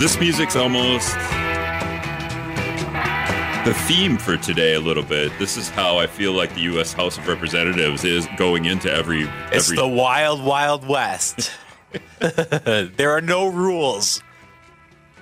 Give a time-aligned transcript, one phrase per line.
[0.00, 1.14] This music's almost
[3.64, 5.32] the theme for today a little bit.
[5.38, 6.92] This is how I feel like the U.S.
[6.92, 9.22] House of Representatives is going into every.
[9.52, 11.52] It's every the wild, wild west.
[12.18, 14.20] there are no rules.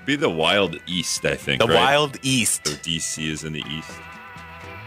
[0.07, 1.61] be the Wild East, I think.
[1.61, 1.75] The right?
[1.75, 2.67] wild east.
[2.67, 3.91] So DC is in the East.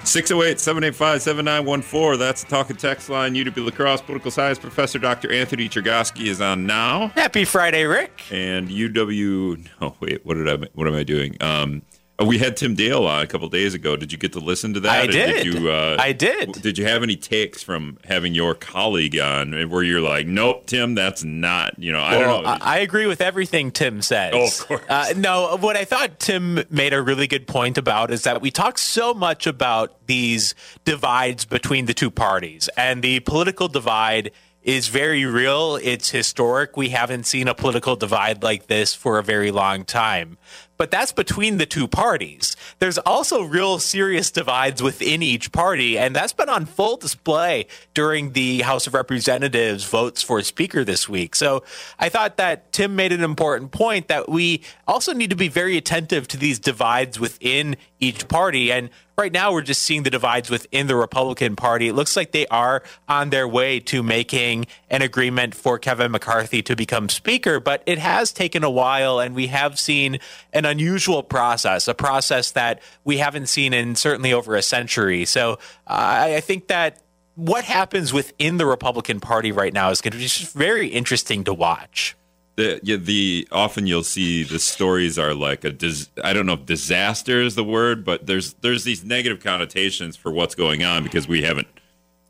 [0.05, 2.19] 608 785 7914.
[2.19, 3.33] That's the talking text line.
[3.33, 5.31] UW La Crosse political science professor Dr.
[5.31, 7.07] Anthony Chergosky is on now.
[7.09, 8.23] Happy Friday, Rick.
[8.31, 9.67] And UW.
[9.81, 10.25] No, wait.
[10.25, 10.67] What did I?
[10.73, 11.35] What am I doing?
[11.41, 13.97] Um, oh, we had Tim Dale on a couple days ago.
[13.97, 14.91] Did you get to listen to that?
[14.91, 15.45] I Or did.
[15.45, 16.53] you, uh, I did.
[16.53, 20.95] Did you have any takes from having your colleague on where you're like, nope, Tim,
[20.95, 21.77] that's not.
[21.77, 22.49] You know, I don't know.
[22.49, 24.31] I, I agree with everything Tim says.
[24.33, 24.81] Oh, of course.
[24.89, 28.49] Uh, no, what I thought Tim made a really good point about is that we
[28.49, 34.31] talk so much about these divides between the two parties, and the political divide
[34.63, 35.75] is very real.
[35.75, 36.75] It's historic.
[36.75, 40.39] We haven't seen a political divide like this for a very long time.
[40.77, 42.54] But that's between the two parties.
[42.79, 48.33] There's also real serious divides within each party, and that's been on full display during
[48.33, 51.35] the House of Representatives votes for Speaker this week.
[51.35, 51.63] So
[51.99, 55.77] I thought that Tim made an important point that we also need to be very
[55.77, 58.71] attentive to these divides within each party.
[58.71, 61.87] And right now, we're just seeing the divides within the Republican Party.
[61.87, 66.61] It looks like they are on their way to making an agreement for Kevin McCarthy
[66.63, 70.19] to become Speaker, but it has taken a while, and we have seen
[70.51, 75.23] an unusual process, a process that we haven't seen in certainly over a century.
[75.23, 75.53] So
[75.87, 77.01] uh, I think that
[77.35, 81.43] what happens within the Republican Party right now is going to be just very interesting
[81.43, 82.15] to watch.
[82.55, 86.53] the, yeah, the often you'll see the stories are like a dis, I don't know
[86.53, 91.03] if disaster is the word, but there's there's these negative connotations for what's going on
[91.03, 91.67] because we haven't,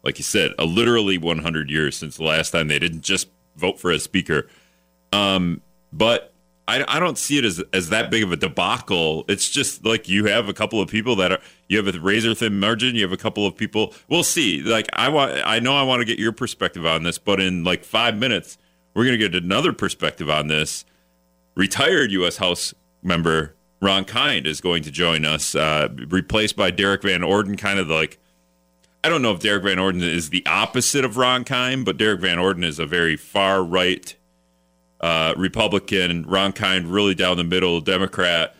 [0.04, 3.80] like you said, a literally 100 years since the last time they didn't just vote
[3.80, 4.48] for a speaker.
[5.14, 5.62] Um,
[5.94, 6.34] but
[6.68, 9.26] I, I don't see it as as that big of a debacle.
[9.28, 12.34] It's just like you have a couple of people that are you have a razor
[12.34, 12.96] thin margin.
[12.96, 13.94] You have a couple of people.
[14.08, 14.62] We'll see.
[14.62, 17.64] Like I want, I know I want to get your perspective on this, but in
[17.64, 18.58] like five minutes,
[18.94, 20.86] we're gonna get another perspective on this.
[21.56, 22.38] Retired U.S.
[22.38, 22.74] House
[23.04, 27.56] member Ron Kind is going to join us, uh, replaced by Derrick Van Orden.
[27.56, 28.18] Kind of like
[29.04, 32.22] I don't know if Derrick Van Orden is the opposite of Ron Kind, but Derrick
[32.22, 34.16] Van Orden is a very far right
[35.02, 36.24] uh, Republican.
[36.24, 38.56] Ron Kind really down the middle Democrat.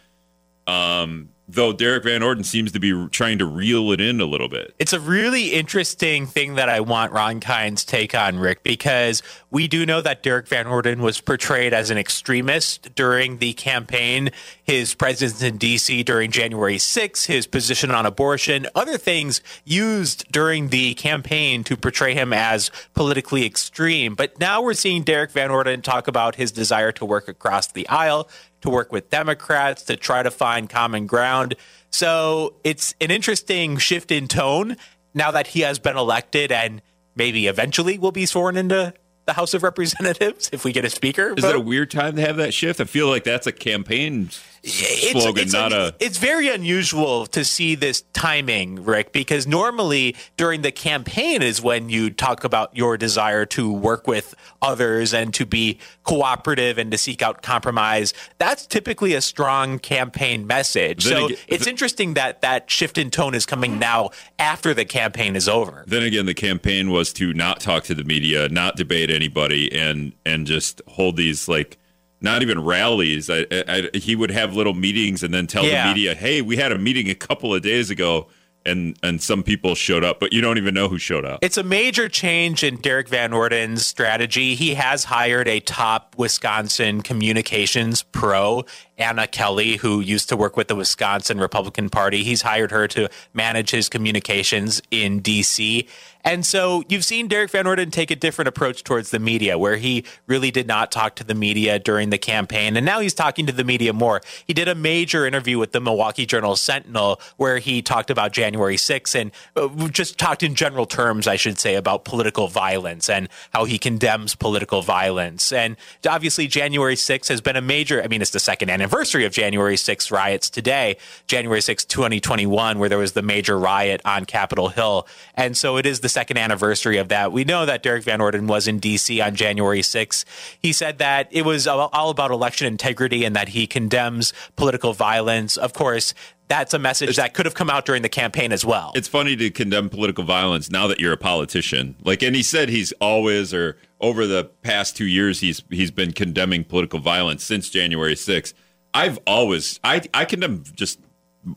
[0.68, 4.50] Um, though Derrick Van Orden seems to be trying to reel it in a little
[4.50, 4.74] bit.
[4.80, 9.68] It's a really interesting thing that I want Ron Kind's take on, Rick, because we
[9.68, 14.32] do know that Derrick Van Orden was portrayed as an extremist during the campaign,
[14.64, 16.04] his presence in D.C.
[16.04, 22.14] during January 6th, his position on abortion, other things used during the campaign to portray
[22.14, 24.16] him as politically extreme.
[24.16, 27.88] But now we're seeing Derek Van Orden talk about his desire to work across the
[27.88, 28.28] aisle
[28.66, 31.56] to work with Democrats to try to find common ground.
[31.92, 34.76] So it's an interesting shift in tone
[35.14, 36.82] now that he has been elected and
[37.16, 38.94] maybe eventually will be sworn into
[39.26, 41.34] the House of Representatives if we get a speaker.
[41.36, 41.48] Is vote.
[41.48, 42.80] that a weird time to have that shift?
[42.82, 44.30] I feel like that's a campaign
[44.66, 45.94] slogan, it's not un- a.
[46.00, 51.90] It's very unusual to see this timing, Rick, because normally during the campaign is when
[51.90, 56.98] you talk about your desire to work with others and to be cooperative and to
[56.98, 58.14] seek out compromise.
[58.38, 61.04] That's typically a strong campaign message.
[61.06, 64.10] Then so again- it's interesting that that shift in tone is coming now
[64.40, 65.84] after the campaign is over.
[65.88, 70.14] Then again, the campaign was to not talk to the media, not debate anybody, and
[70.26, 71.78] and just hold these like
[72.22, 73.30] not even rallies.
[73.30, 75.84] I, I, I- he would have little meetings and then tell Yeah.
[75.88, 78.28] the media, "Hey, we had a meeting a couple of days ago."
[78.68, 81.38] And, and some people showed up, but you don't even know who showed up.
[81.44, 84.56] It's a major change in Derrick Van Orden's strategy.
[84.56, 88.66] He has hired a top Wisconsin communications pro,
[88.98, 92.24] Anna Kelly, who used to work with the Wisconsin Republican Party.
[92.24, 95.88] He's hired her to manage his communications in D.C.
[96.26, 99.76] And so you've seen Derrick Van Orden take a different approach towards the media, where
[99.76, 102.76] he really did not talk to the media during the campaign.
[102.76, 104.22] And now he's talking to the media more.
[104.48, 108.76] He did a major interview with the Milwaukee Journal Sentinel, where he talked about January
[108.76, 113.30] 6th and uh, just talked in general terms, I should say, about political violence and
[113.52, 115.54] how he condemns political violence.
[115.54, 115.78] And
[116.10, 119.76] obviously, January 6th has been a major, I mean, it's the second anniversary of January
[119.76, 120.98] 6th riots today,
[121.28, 125.08] January 6th, 2021, where there was the major riot on Capitol Hill.
[125.36, 127.34] And so it is the second anniversary of that.
[127.34, 129.20] We know that Derrick Van Orden was in D.C.
[129.20, 130.24] on January 6th.
[130.62, 135.58] He said that it was all about election integrity and that he condemns political violence.
[135.58, 136.14] Of course,
[136.48, 138.94] that's a message that could have come out during the campaign as well.
[138.96, 141.96] it's funny to condemn political violence now that you're a politician.
[142.02, 146.14] Like, and he said he's always or over the past two years he's he's been
[146.14, 148.54] condemning political violence since January 6th.
[148.94, 151.00] I've always I I condemn just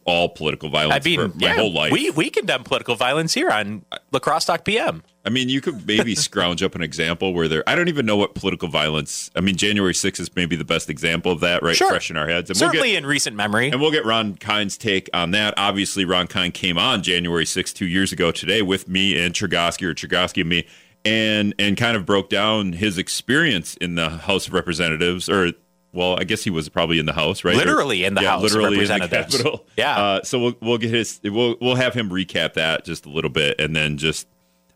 [0.05, 1.93] all political violence I mean, for my yeah, whole life.
[1.93, 5.03] we we condemn political violence here on La Crosse Talk PM.
[5.25, 7.63] I mean, you could maybe scrounge up an example where there.
[7.67, 9.31] I don't even know what political violence.
[9.37, 11.77] I mean, January 6th is maybe the best example of that, right?
[11.77, 11.89] Sure.
[11.91, 12.51] Fresh in our heads.
[12.51, 13.71] And Certainly we'll get, in recent memory.
[13.71, 15.55] and we'll get Ron Kind's take on that.
[15.57, 19.83] Obviously, Ron Kind came on January 6th, two years ago today, with me and Chergosky,
[19.85, 20.67] or Chergosky and me,
[21.05, 25.53] and and kind of broke down his experience in the House of Representatives, or
[25.99, 27.57] well, I guess he was probably in the House, right?
[27.57, 29.09] Literally in the yeah, House literally in the.
[29.09, 29.67] Capitol.
[29.77, 29.99] Yeah.
[29.99, 33.31] Uh, so we'll we'll get his we'll we'll have him recap that just a little
[33.31, 34.29] bit, and then just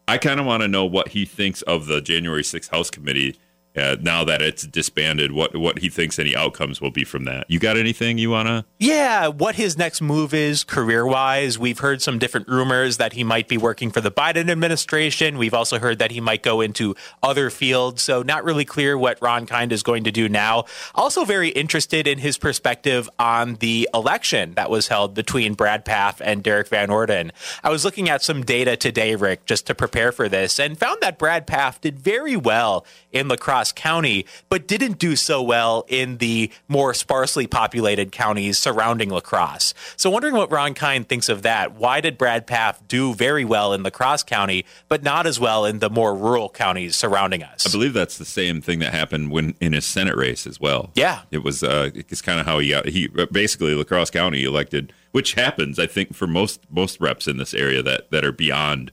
[0.08, 3.36] I kind of want to know what he thinks of the January 6th House Committee
[3.76, 5.32] uh, now that it's disbanded.
[5.32, 7.50] What what he thinks any outcomes will be from that.
[7.50, 8.64] You got anything you want to?
[8.78, 11.58] Yeah, what his next move is career wise.
[11.58, 15.38] We've heard some different rumors that he might be working for the Biden administration.
[15.38, 18.02] We've also heard that he might go into other fields.
[18.02, 20.64] So, not really clear what Ron Kind is going to do now.
[20.94, 26.20] Also, very interested in his perspective on the election that was held between Brad Pfaff
[26.22, 27.32] and Derrick Van Orden.
[27.64, 31.00] I was looking at some data today, Rick, just to prepare for this, and found
[31.00, 35.84] that Brad Pfaff did very well in La Crosse County, but didn't do so well
[35.88, 39.74] in the more sparsely populated counties surrounding La Crosse.
[39.96, 41.74] So, wondering what Ron Kind thinks of that.
[41.74, 45.64] Why did Brad Pfaff do very well in La Crosse County, but not as well
[45.64, 47.66] in the more rural counties surrounding us?
[47.66, 50.90] I believe that's the same thing that happened when in his Senate race as well.
[50.94, 51.20] Yeah.
[51.30, 51.62] it was.
[51.62, 52.86] Uh, it's kind of how he got.
[52.86, 57.36] He basically La Crosse County elected, which happens, I think, for most most reps in
[57.36, 58.92] this area that that are beyond.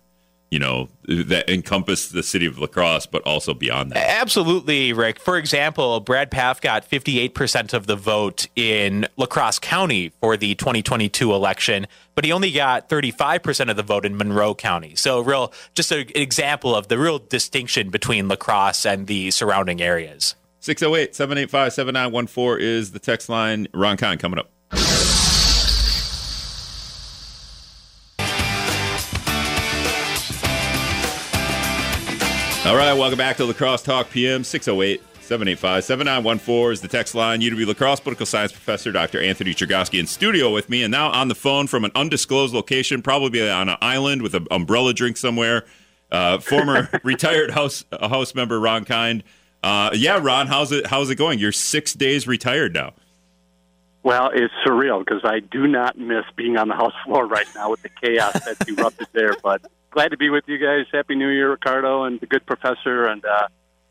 [0.52, 4.10] You know that encompass the city of La Crosse, but also beyond that.
[4.20, 5.20] Absolutely, Rick.
[5.20, 10.56] For example, Brad Pfaff got 58% of the vote in La Crosse County for the
[10.56, 11.86] 2022 election,
[12.16, 14.96] but he only got 35% of the vote in Monroe County.
[14.96, 19.82] So, real, just an example of the real distinction between La Crosse and the surrounding
[19.82, 20.36] areas.
[20.62, 23.68] 608 785 7914 is the text line.
[23.74, 24.50] Ron Kind coming up.
[32.70, 37.16] All right, welcome back to La Crosse Talk PM 608 785 7914 is the text
[37.16, 37.42] line.
[37.42, 39.20] UW La Crosse political science professor Dr.
[39.20, 43.02] Anthony Chergosky in studio with me, and now on the phone from an undisclosed location,
[43.02, 45.66] probably on an island with an umbrella drink somewhere.
[46.12, 49.24] Uh, former retired House House member Ron Kind.
[49.64, 51.40] Uh, yeah, Ron, how's it how's it going?
[51.40, 52.94] You're six days retired now.
[54.04, 57.72] Well, it's surreal because I do not miss being on the house floor right now
[57.72, 59.34] with the chaos that's erupted there.
[59.42, 60.86] But glad to be with you guys.
[60.92, 63.06] Happy New Year, Ricardo, and the good professor.
[63.06, 63.48] And uh,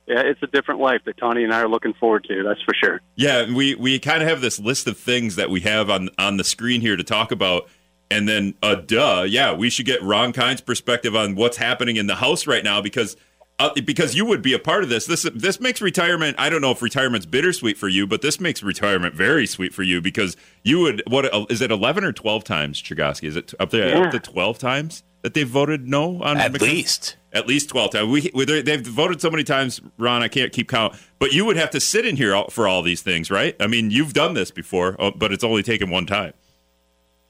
[0.06, 2.42] yeah, it's a different life that Tony and I are looking forward to.
[2.42, 3.00] That's for sure.
[3.16, 6.36] Yeah, we we kind of have this list of things that we have on on
[6.36, 7.68] the screen here to talk about.
[8.10, 12.06] And then, uh, duh, yeah, we should get Ron Kind's perspective on what's happening in
[12.06, 13.18] the house right now because
[13.58, 15.04] uh, because you would be a part of this.
[15.04, 16.36] This this makes retirement.
[16.38, 19.82] I don't know if retirement's bittersweet for you, but this makes retirement very sweet for
[19.82, 21.02] you because you would.
[21.06, 21.70] What is it?
[21.70, 23.24] Eleven or twelve times, Chergosky?
[23.24, 24.04] Is it up there Yeah.
[24.04, 26.72] up to twelve times that they've voted no on At McKenna?
[26.72, 27.16] least.
[27.34, 28.08] At least twelve times.
[28.08, 30.22] We, we they- they've voted so many times, Ron.
[30.22, 30.94] I can't keep count.
[31.18, 33.54] But you would have to sit in here all- for all these things, right?
[33.60, 36.32] I mean, you've done this before, uh, but it's only taken one time.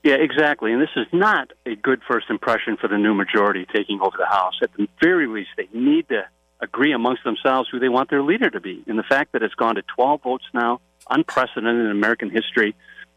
[0.04, 0.72] Yeah, exactly.
[0.72, 4.26] And this is not a good first impression for the new majority taking over the
[4.26, 4.54] House.
[4.62, 6.24] At the very least, they need to
[6.60, 8.84] agree amongst themselves who they want their leader to be.
[8.86, 10.80] And the fact that it's gone to 12 votes now,
[11.10, 12.76] unprecedented in American history,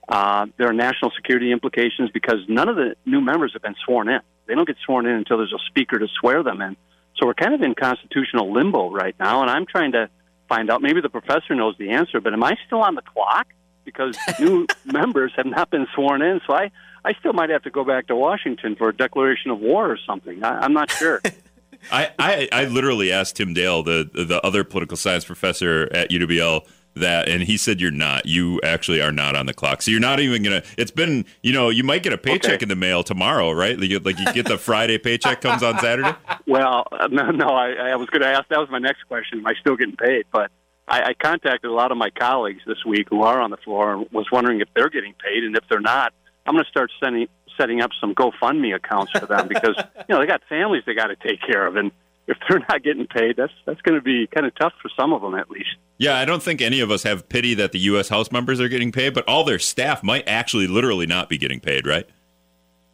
[0.10, 4.10] uh, there are national security implications because none of the new members have been sworn
[4.10, 4.20] in.
[4.51, 6.75] They don't get sworn in until there's a speaker to swear them in.
[7.15, 10.10] So we're kind of in constitutional limbo right now, and I'm trying to
[10.50, 10.81] find out.
[10.81, 13.48] Maybe the professor knows the answer, but am I still on the clock?
[13.86, 16.70] Because new members have not been sworn in, so I,
[17.05, 19.98] I still might have to go back to Washington for a declaration of war or
[20.05, 20.43] something.
[20.43, 21.22] I, I'm not sure.
[21.91, 26.67] I, I, I literally asked Tim Dale, the the other political science professor at UWL,
[26.95, 28.25] that, and he said you're not.
[28.25, 29.81] You actually are not on the clock.
[29.81, 30.63] So you're not even gonna.
[30.77, 32.63] It's been, you know, you might get a paycheck Okay.
[32.63, 33.79] in the mail tomorrow, right?
[33.79, 36.13] Like you, like you get the Friday paycheck comes on Saturday.
[36.48, 38.50] Well, no, no I, I was going to ask.
[38.50, 39.39] That was my next question.
[39.39, 40.25] Am I still getting paid?
[40.33, 40.51] But
[40.86, 43.93] I, I contacted a lot of my colleagues this week who are on the floor
[43.93, 46.13] and was wondering if they're getting paid, and if they're not,
[46.45, 50.19] I'm going to start sending setting up some GoFundMe accounts for them because you know
[50.19, 51.91] they got families they got to take care of, and
[52.31, 55.13] if they're not getting paid, that's that's going to be kind of tough for some
[55.13, 55.69] of them at least.
[55.97, 58.09] Yeah, I don't think any of us have pity that the U.S.
[58.09, 61.59] House members are getting paid, but all their staff might actually literally not be getting
[61.59, 62.09] paid, right?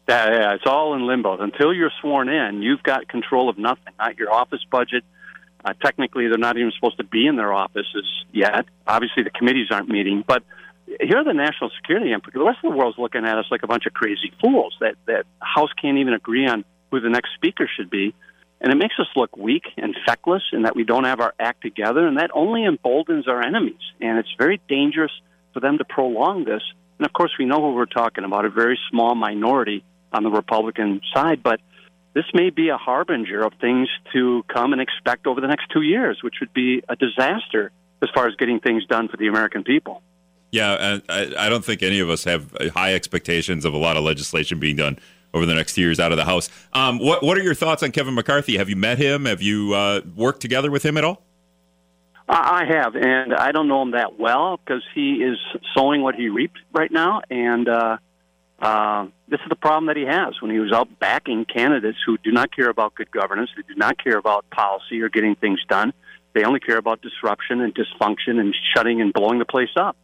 [0.08, 1.38] Yeah, yeah, it's all in limbo.
[1.38, 5.04] Until you're sworn in, you've got control of nothing, not your office budget.
[5.64, 8.66] Uh, technically, they're not even supposed to be in their offices yet.
[8.86, 10.24] Obviously, the committees aren't meeting.
[10.26, 10.42] But
[11.00, 12.40] here are the national security implications.
[12.40, 14.76] The rest of the world's looking at us like a bunch of crazy fools.
[14.80, 18.14] That that House can't even agree on who the next speaker should be,
[18.60, 21.62] and it makes us look weak and feckless, and that we don't have our act
[21.62, 23.80] together, and that only emboldens our enemies.
[24.00, 25.12] And it's very dangerous
[25.54, 26.62] for them to prolong this.
[26.98, 30.30] And of course, we know who we're talking about a very small minority on the
[30.30, 31.60] Republican side, but
[32.14, 35.82] this may be a harbinger of things to come and expect over the next two
[35.82, 37.70] years, which would be a disaster
[38.02, 40.02] as far as getting things done for the American people.
[40.50, 44.02] Yeah, I, I don't think any of us have high expectations of a lot of
[44.02, 44.98] legislation being done
[45.34, 46.48] over the next years out of the House.
[46.72, 48.56] Um, what What are your thoughts on Kevin McCarthy?
[48.58, 49.24] Have you met him?
[49.24, 51.22] Have you uh, worked together with him at all?
[52.30, 55.38] I have, and I don't know him that well because he is
[55.74, 57.96] sowing what he reaped right now, and uh,
[58.58, 62.18] uh, this is the problem that he has when he was out backing candidates who
[62.18, 65.60] do not care about good governance, they do not care about policy or getting things
[65.68, 65.92] done.
[66.34, 69.96] They only care about disruption and dysfunction and shutting and blowing the place up.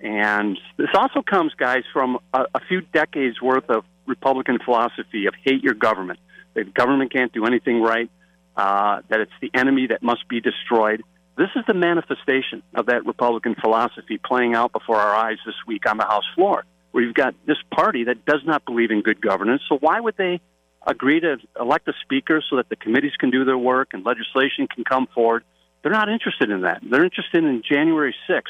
[0.00, 5.34] And this also comes, guys, from a, a few decades worth of Republican philosophy of
[5.44, 6.18] hate your government.
[6.54, 8.10] That government can't do anything right.
[8.56, 11.02] Uh, that it's the enemy that must be destroyed.
[11.36, 15.88] This is the manifestation of that Republican philosophy playing out before our eyes this week
[15.88, 19.20] on the House floor, where you've got this party that does not believe in good
[19.20, 19.62] governance.
[19.68, 20.40] So why would they
[20.84, 24.66] agree to elect a speaker so that the committees can do their work and legislation
[24.66, 25.44] can come forward?
[25.82, 26.80] They're not interested in that.
[26.82, 28.42] They're interested in January 6th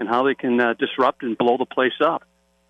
[0.00, 2.24] and how they can uh, disrupt and blow the place up.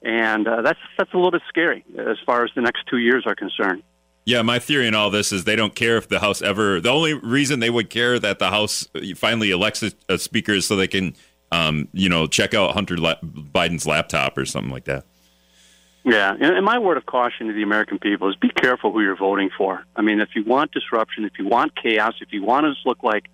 [0.05, 3.25] And uh, that's that's a little bit scary as far as the next two years
[3.27, 3.83] are concerned.
[4.25, 6.81] Yeah, my theory in all this is they don't care if the House ever.
[6.81, 10.67] The only reason they would care that the House finally elects a, a speaker is
[10.67, 11.15] so they can,
[11.51, 15.05] um, you know, check out Hunter La- Biden's laptop or something like that.
[16.05, 19.17] Yeah, and my word of caution to the American people is be careful who you're
[19.17, 19.85] voting for.
[19.95, 22.89] I mean, if you want disruption, if you want chaos, if you want us to
[22.89, 23.27] look like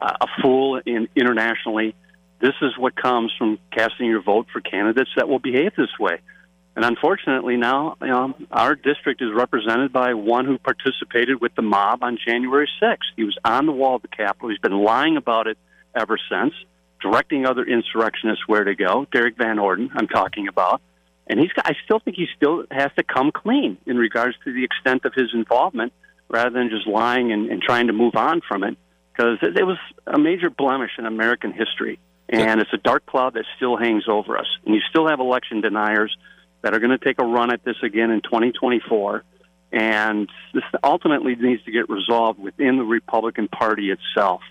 [0.00, 1.94] uh, a fool in internationally,
[2.40, 6.20] this is what comes from casting your vote for candidates that will behave this way.
[6.74, 11.62] And unfortunately, now you know, our district is represented by one who participated with the
[11.62, 12.98] mob on January 6th.
[13.16, 14.50] He was on the wall of the Capitol.
[14.50, 15.56] He's been lying about it
[15.94, 16.52] ever since,
[17.00, 19.06] directing other insurrectionists where to go.
[19.10, 20.82] Derrick Van Orden, I'm talking about.
[21.26, 24.62] And he's, I still think he still has to come clean in regards to the
[24.62, 25.94] extent of his involvement
[26.28, 28.76] rather than just lying and, and trying to move on from it
[29.12, 31.98] because it, it was a major blemish in American history.
[32.28, 34.46] And it's a dark cloud that still hangs over us.
[34.64, 36.16] And you still have election deniers
[36.62, 39.22] that are going to take a run at this again in 2024.
[39.72, 44.42] And this ultimately needs to get resolved within the Republican Party itself.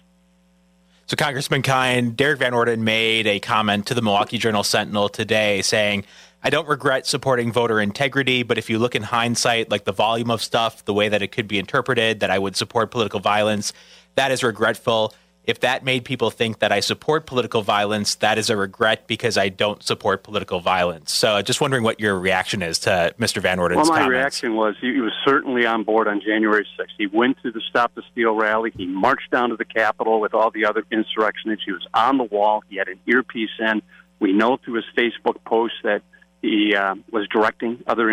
[1.08, 5.62] So, Congressman Kind, Derrick Van Orden made a comment to the Milwaukee Journal Sentinel today
[5.62, 6.04] saying,
[6.42, 10.32] I don't regret supporting voter integrity, but if you look in hindsight, like the volume
[10.32, 13.74] of stuff, the way that it could be interpreted, that I would support political violence,
[14.16, 15.14] that is regretful
[15.48, 19.38] if that made people think that I support political violence, that is a regret because
[19.38, 21.12] I don't support political violence.
[21.14, 23.42] So, just wondering what your reaction is to Mr.
[23.42, 24.10] Van Orden's Well, my comments.
[24.12, 26.88] reaction was he was certainly on board on January 6th.
[26.98, 28.72] He went to the Stop the Steal rally.
[28.76, 31.66] He marched down to the Capitol with all the other insurrectionists.
[31.66, 32.64] He was on the wall.
[32.70, 33.82] He had an earpiece in.
[34.20, 36.02] We know through his Facebook posts that
[36.42, 38.10] he uh, was directing other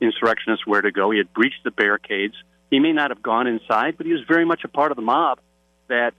[0.00, 1.10] insurrectionists where to go.
[1.10, 2.34] He had breached the barricades.
[2.70, 5.02] He may not have gone inside, but he was very much a part of the
[5.02, 5.40] mob
[5.88, 6.14] that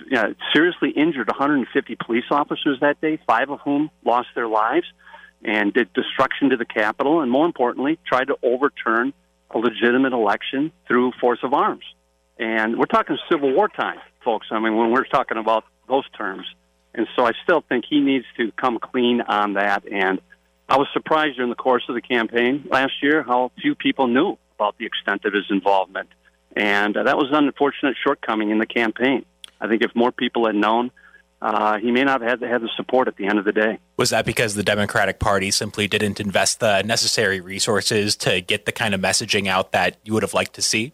[0.00, 4.86] you know, seriously injured 150 police officers that day, five of whom lost their lives,
[5.44, 9.12] and did destruction to the Capitol, and more importantly, tried to overturn
[9.50, 11.84] a legitimate election through force of arms.
[12.38, 14.48] And we're talking Civil War time, folks.
[14.50, 16.46] I mean, when we're talking about those terms.
[16.94, 19.84] And so I still think he needs to come clean on that.
[19.90, 20.20] And
[20.68, 24.38] I was surprised during the course of the campaign last year how few people knew
[24.56, 26.08] about the extent of his involvement.
[26.56, 29.24] And uh, that was an unfortunate shortcoming in the campaign.
[29.60, 30.90] I think if more people had known,
[31.40, 33.78] uh, he may not have had, had the support at the end of the day.
[33.96, 38.72] Was that because the Democratic Party simply didn't invest the necessary resources to get the
[38.72, 40.92] kind of messaging out that you would have liked to see?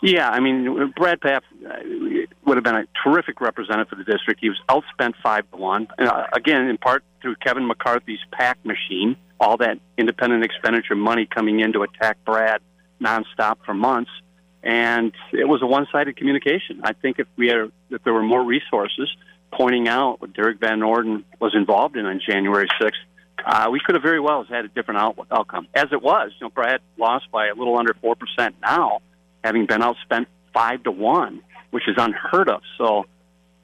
[0.00, 4.40] Yeah, I mean, Brad Pfaff uh, would have been a terrific representative for the district.
[4.40, 9.16] He was outspent five to one, uh, again, in part through Kevin McCarthy's PAC machine,
[9.38, 12.60] all that independent expenditure money coming in to attack Brad
[13.00, 14.10] nonstop for months
[14.62, 16.80] and it was a one-sided communication.
[16.84, 19.14] I think if we had, if there were more resources
[19.52, 22.92] pointing out what Derrick Van Orden was involved in on January 6th,
[23.44, 25.66] uh, we could have very well had a different out- outcome.
[25.74, 29.00] As it was, you know, Brad lost by a little under four percent now,
[29.42, 31.40] having been outspent five to one,
[31.70, 32.62] which is unheard of.
[32.78, 33.06] So,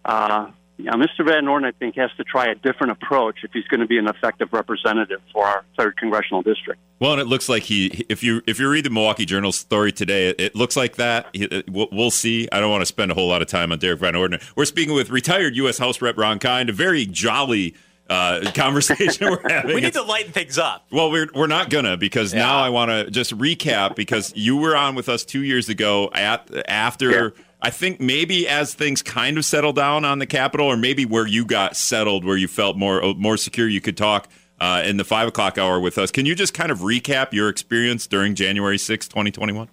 [0.05, 1.27] uh, yeah, Mr.
[1.27, 3.99] Van Orden, I think, has to try a different approach if he's going to be
[3.99, 6.81] an effective representative for our third congressional district.
[7.01, 9.91] Well, and it looks like he, if you if you read the Milwaukee Journal story
[9.91, 11.35] today, it, it looks like that.
[11.69, 12.49] We'll, we'll, see.
[12.53, 14.39] I don't want to spend a whole lot of time on Derrick Van Orden.
[14.55, 15.79] We're speaking with retired U.S.
[15.79, 17.75] House Rep Ron Kind, a very jolly
[18.09, 19.75] uh, conversation we're having.
[19.75, 20.87] we need to lighten things up.
[20.93, 22.41] Well, we're we're not gonna because yeah.
[22.41, 26.09] now I want to just recap because you were on with us two years ago
[26.15, 27.11] at after.
[27.11, 31.05] Yeah I think maybe as things kind of settle down on the Capitol, or maybe
[31.05, 34.29] where you got settled, where you felt more more secure, you could talk
[34.61, 36.11] uh, in the five o'clock hour with us.
[36.11, 39.69] Can you just kind of recap your experience during January 6, 2021?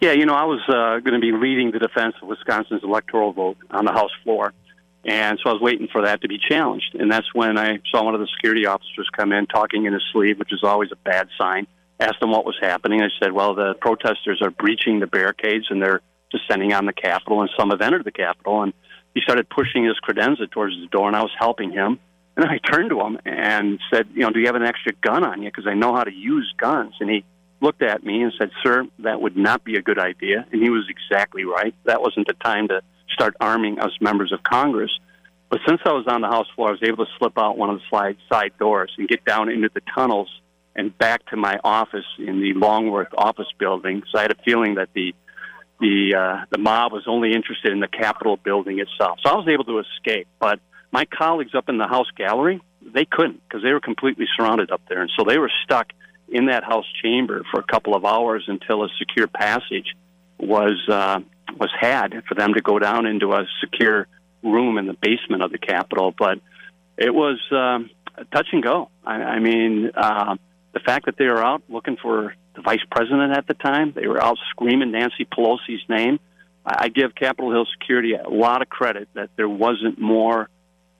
[0.00, 3.32] Yeah, you know, I was uh, going to be leading the defense of Wisconsin's electoral
[3.32, 4.52] vote on the House floor.
[5.04, 6.94] And so I was waiting for that to be challenged.
[6.94, 10.02] And that's when I saw one of the security officers come in talking in his
[10.12, 11.66] sleeve, which is always a bad sign.
[12.00, 13.00] Asked him what was happening.
[13.02, 16.00] I said, well, the protesters are breaching the barricades and they're
[16.32, 18.62] descending on the Capitol, and some have entered the Capitol.
[18.62, 18.72] And
[19.14, 21.98] he started pushing his credenza towards the door, and I was helping him.
[22.36, 25.22] And I turned to him and said, you know, do you have an extra gun
[25.22, 25.50] on you?
[25.50, 26.94] Because I know how to use guns.
[26.98, 27.24] And he
[27.60, 30.46] looked at me and said, sir, that would not be a good idea.
[30.50, 31.74] And he was exactly right.
[31.84, 32.80] That wasn't the time to
[33.12, 34.90] start arming us members of Congress.
[35.50, 37.68] But since I was on the House floor, I was able to slip out one
[37.68, 40.30] of the slide side doors and get down into the tunnels
[40.74, 44.02] and back to my office in the Longworth office building.
[44.10, 45.14] So I had a feeling that the
[45.80, 49.18] the uh, the mob was only interested in the Capitol building itself.
[49.24, 50.28] So I was able to escape.
[50.38, 50.60] But
[50.90, 54.82] my colleagues up in the House gallery, they couldn't because they were completely surrounded up
[54.88, 55.92] there, and so they were stuck
[56.28, 59.94] in that House chamber for a couple of hours until a secure passage
[60.38, 61.20] was uh,
[61.58, 64.06] was had for them to go down into a secure
[64.42, 66.14] room in the basement of the Capitol.
[66.16, 66.38] But
[66.96, 67.90] it was um,
[68.32, 68.90] touch and go.
[69.04, 70.36] I, I mean, uh,
[70.72, 74.06] the fact that they were out looking for the vice president at the time, they
[74.06, 76.18] were out screaming Nancy Pelosi's name.
[76.64, 80.48] I, give Capitol Hill security a lot of credit that there wasn't more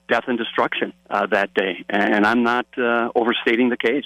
[0.09, 4.05] death and destruction uh, that day, and I'm not uh, overstating the case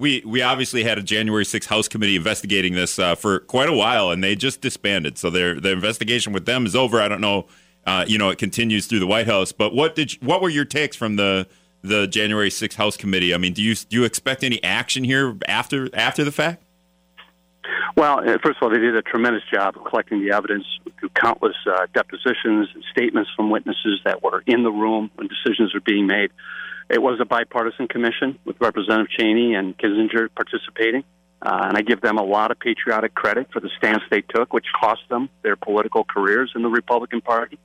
[0.00, 3.72] we we obviously had a January 6th House committee investigating this uh, for quite a
[3.72, 5.18] while, and they just disbanded.
[5.18, 7.00] So their the investigation with them is over.
[7.00, 7.46] I don't know,
[7.86, 9.52] uh, you know, it continues through the White House.
[9.52, 11.46] But what did you, what were your takes from the
[11.82, 13.34] the January 6th House committee?
[13.34, 16.62] I mean, do you do you expect any action here after after the fact?
[17.96, 20.64] Well, uh, first of all, they did a tremendous job of collecting the evidence
[20.98, 25.74] through countless uh, depositions and statements from witnesses that were in the room when decisions
[25.74, 26.30] were being made.
[26.88, 31.04] It was a bipartisan commission with Representative Cheney and Kinzinger participating.
[31.42, 34.52] Uh, and I give them a lot of patriotic credit for the stance they took,
[34.52, 37.58] which cost them their political careers in the Republican Party.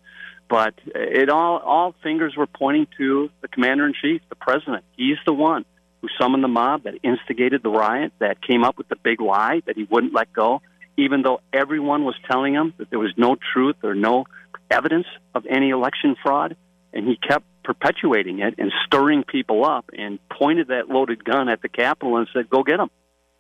[0.48, 4.84] But it all all fingers were pointing to the commander in chief, the president.
[4.96, 5.66] He's the one
[6.02, 9.62] who summoned the mob, that instigated the riot, that came up with the big lie
[9.66, 10.62] that he wouldn't let go,
[10.98, 14.26] even though everyone was telling him that there was no truth or no
[14.70, 16.56] evidence of any election fraud.
[16.94, 21.62] And he kept perpetuating it and stirring people up and pointed that loaded gun at
[21.62, 22.92] the Capitol and said, go get them.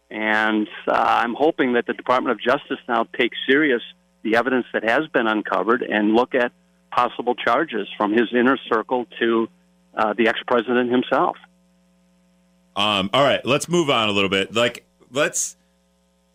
[0.10, 3.82] And uh, I'm hoping that the Department of Justice now takes serious
[4.24, 6.52] the evidence that has been uncovered and look at
[6.96, 9.48] possible charges from his inner circle to
[9.96, 11.38] uh, the ex president himself.
[12.76, 14.54] Um, all right, let's move on a little bit.
[14.54, 15.56] Like, let's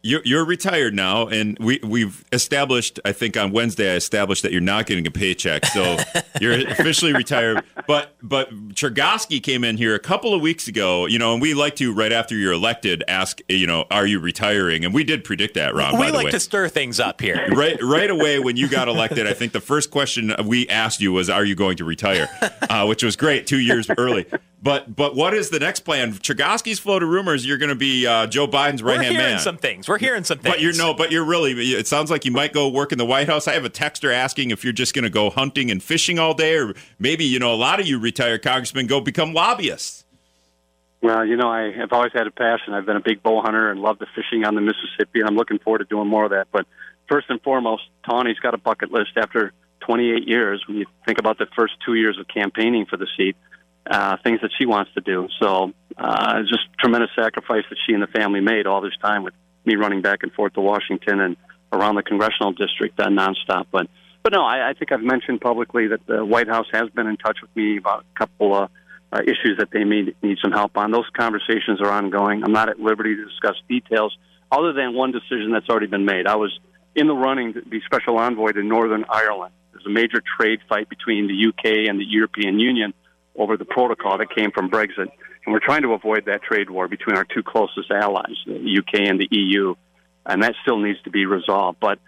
[0.03, 2.99] you're, you're retired now, and we we've established.
[3.05, 5.99] I think on Wednesday I established that you're not getting a paycheck, so
[6.41, 7.63] you're officially retired.
[7.87, 11.55] But but Chergosky came in here a couple of weeks ago, you know, and we
[11.55, 14.85] like to right after you're elected ask, you know, are you retiring?
[14.85, 15.99] And we did predict that, Ron.
[15.99, 17.49] We like to stir things up here.
[17.61, 21.13] Right right away when you got elected, I think the first question we asked you
[21.13, 22.29] was, "Are you going to retire?"
[22.71, 24.27] Uh, which was great, two years early.
[24.62, 26.12] But but what is the next plan?
[26.12, 29.23] Chergosky's floated rumors you're going to be uh, Joe Biden's right hand man.
[29.23, 30.55] We're hearing Some things we're hearing some things.
[30.55, 31.53] But you're no, but you're really.
[31.53, 33.49] It sounds like you might go work in the White House.
[33.49, 36.35] I have a texter asking if you're just going to go hunting and fishing all
[36.35, 40.05] day, or maybe you know a lot of you retired congressmen go become lobbyists.
[41.03, 42.75] Well, you know, I have always had a passion.
[42.75, 45.37] I've been a big bow hunter and love the fishing on the Mississippi, and I'm
[45.37, 46.49] looking forward to doing more of that.
[46.53, 46.66] But
[47.09, 50.62] first and foremost, Tawni's got a bucket list after 28 years.
[50.68, 53.35] When you think about the first two years of campaigning for the seat
[53.90, 55.29] uh, things that she wants to do.
[55.42, 59.35] So uh, just tremendous sacrifice that she and the family made all this time with
[59.64, 61.37] me running back and forth to Washington and
[61.72, 63.66] around the congressional district uh, nonstop.
[63.70, 63.88] But
[64.22, 67.16] but no, I, I think I've mentioned publicly that the White House has been in
[67.16, 68.70] touch with me about a couple of
[69.12, 70.92] uh, issues that they need need some help on.
[70.92, 72.44] Those conversations are ongoing.
[72.44, 74.16] I'm not at liberty to discuss details
[74.53, 76.26] other than one decision that's already been made.
[76.26, 76.57] I was
[76.94, 79.53] in the running to be special envoy to Northern Ireland.
[79.72, 82.92] There's a major trade fight between the UK and the European Union
[83.37, 85.09] over the protocol that came from Brexit.
[85.45, 89.09] And we're trying to avoid that trade war between our two closest allies, the UK
[89.09, 89.75] and the EU.
[90.27, 91.81] And that still needs to be resolved.
[91.81, 91.99] But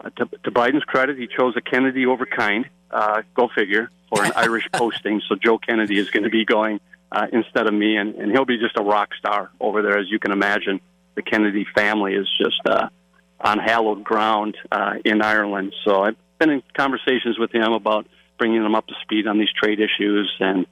[0.00, 4.24] uh, to, to, Biden's credit, he chose a Kennedy over kind, uh, go figure, for
[4.24, 5.22] an Irish posting.
[5.28, 8.44] So Joe Kennedy is going to be going uh, instead of me, and, and he'll
[8.44, 10.80] be just a rock star over there, as you can imagine.
[11.14, 12.88] The Kennedy family is just uh,
[13.40, 15.74] on hallowed ground uh, in Ireland.
[15.84, 18.06] So I've been in conversations with him about
[18.42, 20.66] bringing them up to speed on these trade issues and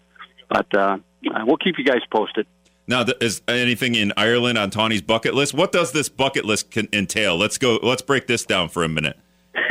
[0.48, 0.98] but uh,
[1.44, 2.44] we'll keep you guys posted.
[2.88, 5.54] Now, is anything in Ireland on Tawni's bucket list?
[5.54, 7.37] What does this bucket list entail?
[7.37, 7.78] Let's go.
[7.80, 9.16] Let's break this down for a minute.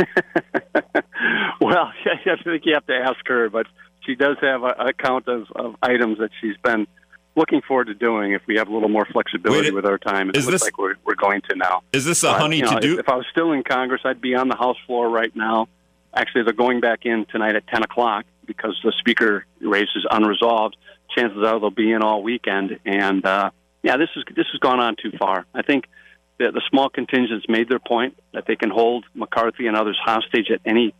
[1.60, 3.68] well, I think you have to ask her, but
[4.06, 6.88] she does have a, count of, of items that she's been
[7.36, 10.30] looking forward to doing if we have a little more flexibility Wait, with our time.
[10.30, 11.82] It is looks this- like we're, we're going to now.
[11.92, 12.94] Is this a honey you know, to do?
[12.94, 15.68] If, if I was still in Congress, I'd be on the House floor right now.
[16.14, 20.76] Actually, they're going back in tonight at 10 o'clock because the speaker race is unresolved.
[21.16, 22.80] Chances are they'll be in all weekend.
[22.86, 23.52] And, uh,
[23.84, 25.46] yeah, this, is, this has gone on too far.
[25.54, 25.86] I think
[26.38, 30.50] the, the small contingents made their point that they can hold McCarthy and others hostage
[30.52, 30.94] at any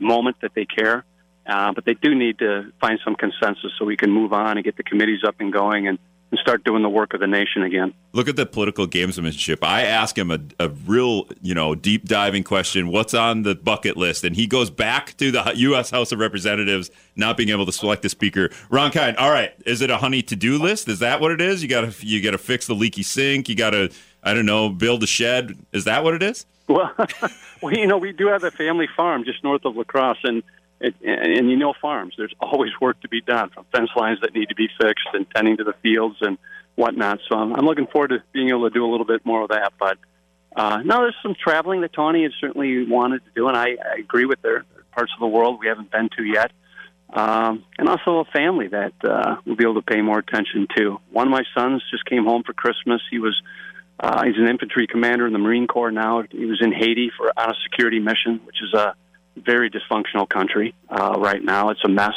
[0.00, 1.04] moment that they care.
[1.46, 4.64] Uh, but they do need to find some consensus so we can move on and
[4.64, 5.98] get the committees up and going and,
[6.34, 7.94] and start doing the work of the nation again.
[8.12, 9.58] Look at the political gamesmanship.
[9.62, 12.88] I ask him a, a real, you know, deep diving question.
[12.88, 14.24] What's on the bucket list?
[14.24, 15.90] And he goes back to the U.S.
[15.90, 18.50] House of Representatives not being able to select a speaker.
[18.68, 19.16] Ron Kind.
[19.16, 20.88] All right, is it a honey to do list?
[20.88, 21.62] Is that what it is?
[21.62, 23.48] You got to you got to fix the leaky sink.
[23.48, 23.90] You got to
[24.24, 25.56] I don't know build a shed.
[25.72, 26.46] Is that what it is?
[26.66, 26.92] Well,
[27.62, 30.42] well, you know, we do have a family farm just north of La Crosse, and
[30.86, 32.14] it, and, and you know, farms.
[32.16, 35.26] There's always work to be done, from fence lines that need to be fixed, and
[35.34, 36.38] tending to the fields and
[36.76, 37.20] whatnot.
[37.28, 39.48] So I'm, I'm looking forward to being able to do a little bit more of
[39.48, 39.72] that.
[39.78, 39.98] But
[40.56, 43.98] uh, no, there's some traveling that Tawni has certainly wanted to do, and I, I
[43.98, 44.40] agree with.
[44.42, 46.52] There parts of the world we haven't been to yet.
[47.12, 50.98] Um, and also a family that uh, we'll be able to pay more attention to.
[51.10, 53.02] One of my sons just came home for Christmas.
[53.10, 53.40] He was
[54.00, 56.24] uh, he's an infantry commander in the Marine Corps now.
[56.28, 58.96] He was in Haiti for on a security mission, which is a
[59.36, 61.70] very dysfunctional country uh, right now.
[61.70, 62.14] It's a mess.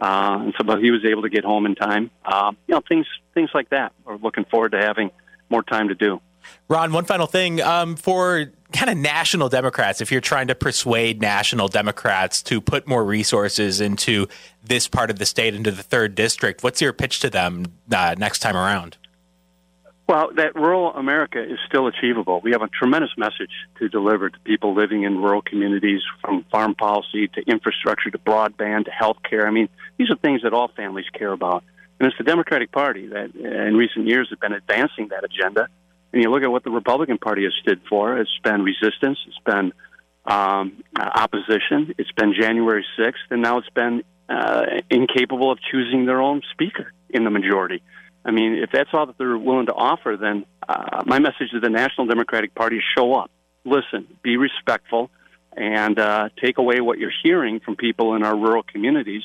[0.00, 2.10] Uh, and so, but he was able to get home in time.
[2.24, 3.92] Uh, you know, things things like that.
[4.04, 5.10] We're looking forward to having
[5.50, 6.20] more time to do.
[6.68, 10.00] Ron, one final thing um, for kind of national Democrats.
[10.00, 14.26] If you're trying to persuade national Democrats to put more resources into
[14.62, 18.14] this part of the state, into the third district, what's your pitch to them uh,
[18.16, 18.96] next time around?
[20.10, 22.40] Well, that rural America is still achievable.
[22.42, 26.74] We have a tremendous message to deliver to people living in rural communities, from farm
[26.74, 29.46] policy to infrastructure to broadband to health care.
[29.46, 29.68] I mean,
[29.98, 31.62] these are things that all families care about.
[32.00, 35.68] And it's the Democratic Party that in recent years has been advancing that agenda.
[36.12, 38.18] And you look at what the Republican Party has stood for.
[38.18, 39.20] It's been resistance.
[39.28, 39.72] It's been
[40.26, 41.94] um, opposition.
[41.98, 43.30] It's been January 6th.
[43.30, 47.80] And now it's been uh, incapable of choosing their own speaker in the majority.
[48.24, 51.60] I mean, if that's all that they're willing to offer, then uh, my message to
[51.60, 53.30] the National Democratic Party is show up,
[53.64, 55.10] listen, be respectful,
[55.56, 59.22] and uh, take away what you're hearing from people in our rural communities.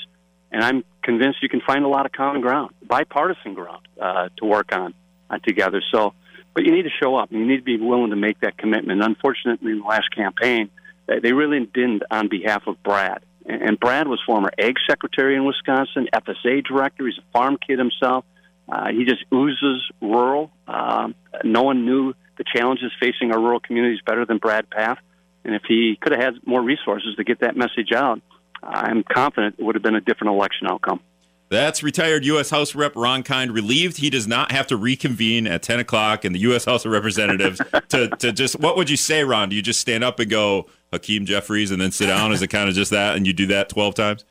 [0.51, 4.45] And I'm convinced you can find a lot of common ground, bipartisan ground, uh, to
[4.45, 4.93] work on
[5.29, 5.81] uh, together.
[5.93, 6.13] So,
[6.53, 7.31] but you need to show up.
[7.31, 9.03] You need to be willing to make that commitment.
[9.03, 10.69] Unfortunately, in the last campaign,
[11.07, 13.23] they really didn't on behalf of Brad.
[13.45, 17.05] And Brad was former ag secretary in Wisconsin, FSA director.
[17.05, 18.25] He's a farm kid himself.
[18.67, 20.51] Uh, he just oozes rural.
[20.67, 24.97] Um, no one knew the challenges facing our rural communities better than Brad Pfaff.
[25.43, 28.21] And if he could have had more resources to get that message out,
[28.63, 31.01] I'm confident it would have been a different election outcome.
[31.49, 32.49] That's retired U.S.
[32.49, 36.33] House Rep Ron Kind, relieved he does not have to reconvene at 10 o'clock in
[36.33, 36.65] the U.S.
[36.65, 39.49] House of Representatives to, to just, what would you say, Ron?
[39.49, 42.31] Do you just stand up and go, Hakeem Jeffries, and then sit down?
[42.33, 44.25] Is it kind of just that, and you do that 12 times?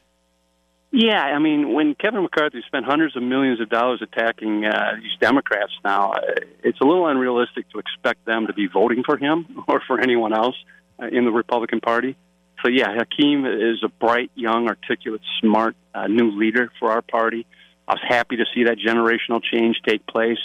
[0.97, 5.19] Yeah, I mean, when Kevin McCarthy spent hundreds of millions of dollars attacking uh, these
[5.21, 6.21] Democrats now, uh,
[6.63, 10.33] it's a little unrealistic to expect them to be voting for him or for anyone
[10.33, 10.55] else
[11.03, 12.17] uh, in the Republican Party.
[12.63, 17.45] So, yeah, Hakeem is a bright, young, articulate, smart uh, new leader for our party.
[17.89, 20.39] I was happy to see that generational change take place.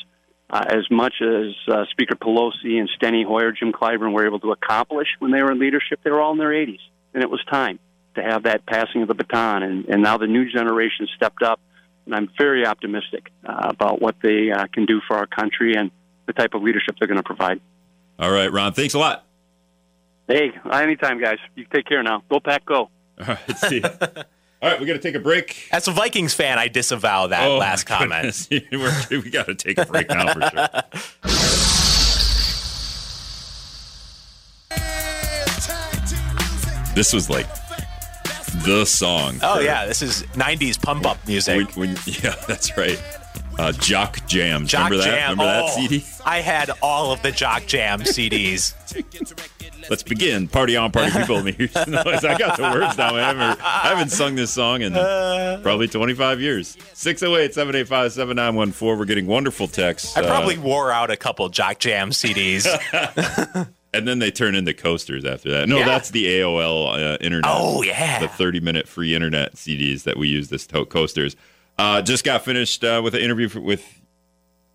[0.50, 4.52] Uh, as much as uh, Speaker Pelosi and Steny Hoyer, Jim Clyburn were able to
[4.52, 6.80] accomplish when they were in leadership, they were all in their 80s,
[7.14, 7.78] and it was time
[8.22, 9.64] to have that passing of the baton.
[9.64, 11.60] And, and now the new generation stepped up,
[12.06, 15.92] and I'm very optimistic uh, about what they uh, can do for our country and
[16.26, 17.60] the type of leadership they're going to provide.
[18.20, 19.26] All right, Ron, thanks a lot.
[20.28, 21.38] Hey, anytime, guys.
[21.56, 22.24] You take care now.
[22.30, 22.90] Go Pack, go.
[23.20, 23.82] All right, see.
[23.82, 25.68] All right, we got to take a break.
[25.72, 28.48] As a Vikings fan, I disavow that Oh, last comment.
[28.72, 30.68] We're- we got to take a break now for sure.
[36.96, 37.48] This was like
[38.70, 39.40] the song.
[39.42, 41.76] Oh yeah, this is '90s pump up music.
[41.76, 43.02] When, when, yeah, that's right.
[43.58, 44.70] Uh, Jock Jams.
[44.72, 45.18] Jock Remember that?
[45.20, 45.30] Jam.
[45.32, 46.06] Remember that Oh, CD?
[46.26, 48.74] I had all of the Jock Jam CDs.
[49.90, 50.48] Let's begin.
[50.48, 51.36] Party on, party people.
[51.42, 52.24] Let me hear noise.
[52.24, 53.16] I got the words now.
[53.16, 56.78] I haven't, I haven't sung this song in probably 25 years.
[56.94, 58.98] 608 785 7914.
[59.00, 60.16] We're getting wonderful texts.
[60.16, 62.66] I Uh, probably wore out a couple Jock Jam CDs.
[63.94, 65.68] And then they turn into coasters after that.
[65.70, 65.86] No, Yeah.
[65.86, 67.50] that's the AOL uh, internet.
[67.54, 68.20] Oh, yeah.
[68.20, 71.36] the 30 minute free internet CDs that we use as to- coasters.
[71.78, 73.84] Uh, just got finished uh, with an interview for, with.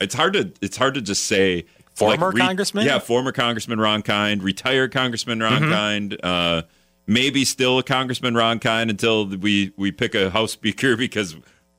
[0.01, 2.87] It's hard to it's hard to just say Former like re- congressman?
[2.87, 5.71] Yeah, former Congressman Ron Kind, retired Congressman Ron Mm-hmm.
[5.73, 6.63] Kind, uh,
[7.07, 11.37] maybe still a Congressman Ron Kind until we we pick a House Speaker because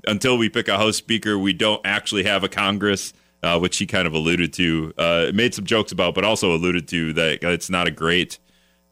[0.07, 3.11] until we pick a House Speaker, we don't actually have a Congress.
[3.43, 6.87] Uh, which he kind of alluded to, uh, made some jokes about, but also alluded
[6.87, 8.39] to that it's not a great,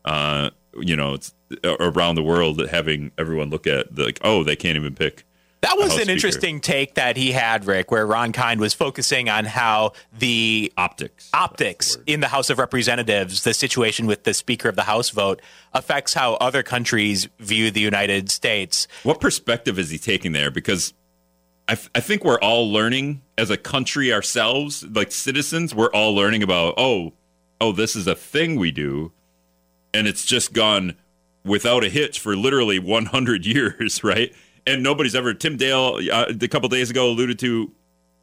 [0.05, 4.43] uh, you know, it's uh, around the world having everyone look at the, like, oh,
[4.43, 5.25] they can't even pick
[5.61, 6.11] That was an Speaker.
[6.11, 11.31] interesting take that he had, Rick, where Ron Kind was focusing on how the optics.
[11.33, 15.41] optics in the House of Representatives, the situation with the Speaker of the House vote,
[15.73, 18.87] affects how other countries view the United States.
[19.01, 20.51] What perspective is he taking there?
[20.51, 20.93] Because
[21.67, 26.13] I, th- I think we're all learning as a country ourselves, like citizens, we're all
[26.13, 27.13] learning about, oh,
[27.61, 29.11] oh, this is a thing we do.
[29.93, 30.95] And it's just gone
[31.45, 34.33] without a hitch for literally 100 years, right?
[34.65, 37.71] And nobody's ever, Tim Dale, uh, a couple days ago, alluded to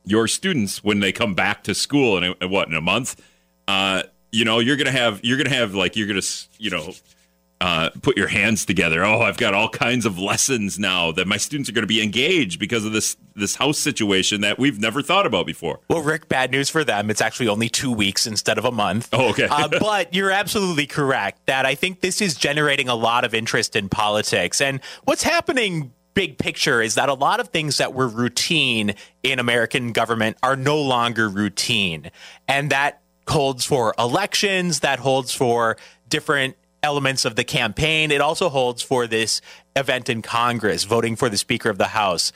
[0.04, 3.22] your students when they come back to school in, a, what, in a month?
[3.68, 6.28] Uh, you know, you're going to have, you're going to have like, you're going to,
[6.58, 6.92] you know,
[7.60, 9.04] uh, put your hands together.
[9.04, 12.02] Oh, I've got all kinds of lessons now that my students are going to be
[12.02, 15.80] engaged because of this this house situation that we've never thought about before.
[15.88, 17.10] Well, Rick, bad news for them.
[17.10, 19.08] It's actually only two weeks instead of a month.
[19.12, 19.46] Oh, okay.
[19.50, 23.76] uh, but you're absolutely correct that I think this is generating a lot of interest
[23.76, 24.60] in politics.
[24.60, 29.38] And what's happening big picture is that a lot of things that were routine in
[29.38, 32.10] American government are no longer routine.
[32.48, 35.76] And that holds for elections, that holds for
[36.08, 38.10] different elements of the campaign.
[38.10, 39.40] It also holds for this
[39.76, 42.32] event in Congress, voting for the Speaker of the House.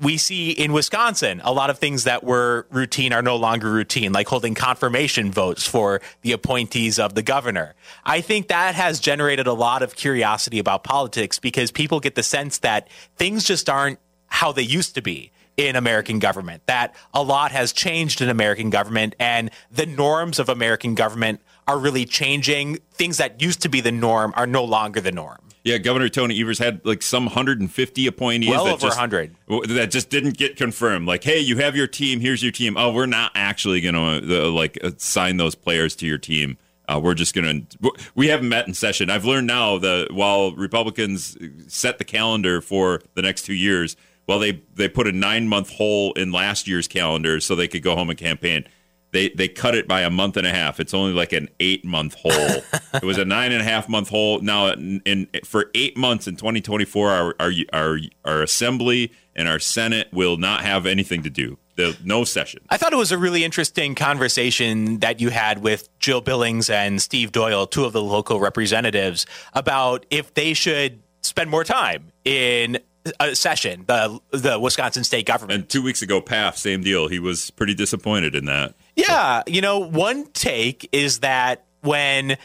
[0.00, 4.12] We see in Wisconsin a lot of things that were routine are no longer routine,
[4.12, 7.74] like holding confirmation votes for the appointees of the governor.
[8.04, 12.22] I think that has generated a lot of curiosity about politics because people get the
[12.22, 17.22] sense that things just aren't how they used to be in American government, that a
[17.22, 22.78] lot has changed in American government and the norms of American government are really changing.
[22.92, 25.38] Things that used to be the norm are no longer the norm.
[25.64, 28.50] Yeah, Governor Tony Evers had like some 150 appointees.
[28.50, 29.36] Well that over just, 100.
[29.68, 31.06] That just didn't get confirmed.
[31.06, 32.20] Like, hey, you have your team.
[32.20, 32.76] Here's your team.
[32.76, 36.58] Oh, we're not actually going to uh, like assign those players to your team.
[36.88, 37.92] Uh, we're just going to.
[38.16, 39.08] We haven't met in session.
[39.08, 41.36] I've learned now that while Republicans
[41.68, 43.96] set the calendar for the next two years,
[44.26, 47.84] well, they they put a nine month hole in last year's calendar so they could
[47.84, 48.66] go home and campaign.
[49.12, 50.80] They they cut it by a month and a half.
[50.80, 52.62] It's only like an eight month hole.
[52.94, 54.40] it was a nine and a half month hole.
[54.40, 59.58] Now, in, in for eight months in 2024, our, our our our assembly and our
[59.58, 61.58] senate will not have anything to do.
[61.76, 62.60] The, no session.
[62.68, 67.00] I thought it was a really interesting conversation that you had with Jill Billings and
[67.00, 72.78] Steve Doyle, two of the local representatives, about if they should spend more time in
[73.18, 75.60] a session, the the Wisconsin state government.
[75.60, 77.08] And two weeks ago, Pfaff, same deal.
[77.08, 78.74] He was pretty disappointed in that.
[78.96, 82.36] Yeah, you know, one take is that when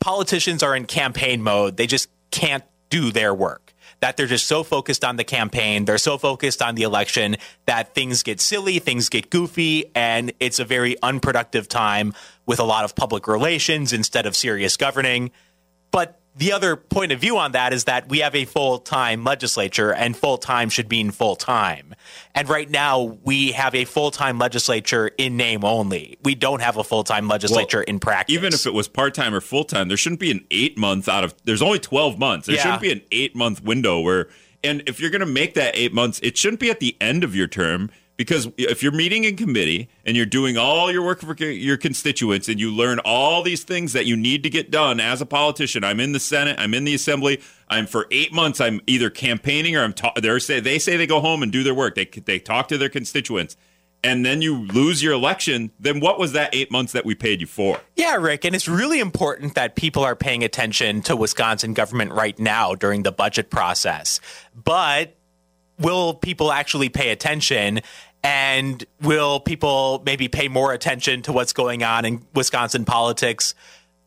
[0.00, 3.72] politicians are in campaign mode, they just can't do their work.
[4.00, 7.94] That they're just so focused on the campaign, they're so focused on the election that
[7.94, 12.12] things get silly, things get goofy, and it's a very unproductive time
[12.44, 15.30] with a lot of public relations instead of serious governing.
[15.90, 19.24] But the other point of view on that is that we have a full time
[19.24, 21.94] legislature, and full time should mean full time.
[22.34, 26.18] And right now, we have a full time legislature in name only.
[26.22, 28.34] We don't have a full time legislature Well, in practice.
[28.34, 31.08] Even if it was part time or full time, there shouldn't be an eight month
[31.08, 31.34] out of.
[31.44, 32.46] There's only 12 months.
[32.46, 32.62] There Yeah.
[32.62, 34.28] shouldn't be an eight month window where.
[34.64, 37.22] And if you're going to make that eight months, it shouldn't be at the end
[37.22, 41.20] of your term because if you're meeting in committee and you're doing all your work
[41.20, 45.00] for your constituents and you learn all these things that you need to get done
[45.00, 48.60] as a politician, I'm in the Senate, I'm in the Assembly, I'm for eight months,
[48.60, 51.62] I'm either campaigning or I'm ta- they say they say they go home and do
[51.62, 51.94] their work.
[51.96, 53.56] They they talk to their constituents,
[54.04, 55.72] and then you lose your election.
[55.80, 57.80] Then what was that eight months that we paid you for?
[57.96, 62.38] Yeah, Rick, and it's really important that people are paying attention to Wisconsin government right
[62.38, 64.20] now during the budget process.
[64.54, 65.16] But
[65.78, 67.80] will people actually pay attention?
[68.22, 73.54] And will people maybe pay more attention to what's going on in Wisconsin politics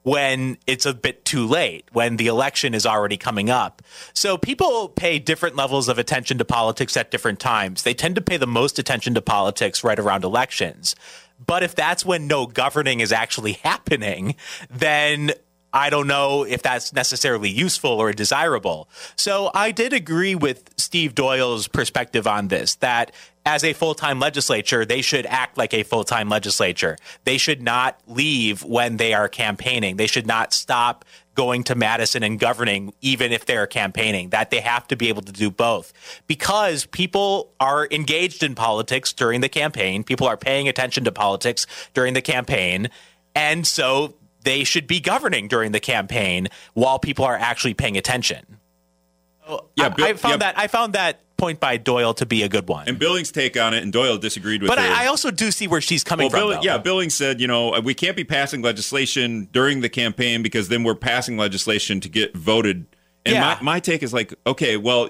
[0.02, 3.84] when it's a bit too late, when the election is already coming up?
[4.14, 7.84] So people pay different levels of attention to politics at different times.
[7.84, 10.96] They tend to pay the most attention to politics right around elections.
[11.46, 14.36] But if that's when no governing is actually happening,
[14.72, 15.34] then
[15.74, 18.90] I don't know if that's necessarily useful or desirable.
[19.16, 23.12] So I did agree with Steve Doyle's perspective on this that
[23.46, 26.98] as a full time legislature, they should act like a full time legislature.
[27.24, 29.96] They should not leave when they are campaigning.
[29.96, 34.60] They should not stop going to Madison and governing, even if they're campaigning, that they
[34.60, 35.94] have to be able to do both
[36.26, 40.04] because people are engaged in politics during the campaign.
[40.04, 42.90] People are paying attention to politics during the campaign.
[43.36, 44.16] And so
[44.48, 48.58] they should be governing during the campaign while people are actually paying attention.
[49.46, 50.38] So Yeah, I, I found yeah.
[50.38, 52.88] that I found that point by Doyle to be a good one.
[52.88, 54.86] And Billings' take on it, and Doyle disagreed with but her.
[54.86, 56.40] I, I also do see where she's coming Well, from.
[56.40, 56.64] Billing, though.
[56.64, 60.84] yeah, Billings said, you know, we can't be passing legislation during the campaign because then
[60.84, 62.88] we're passing legislation to get voted.
[63.26, 63.42] And Yeah.
[63.42, 65.10] my, my take is like, okay, well,